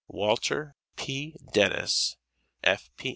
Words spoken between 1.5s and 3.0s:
Dennis, F.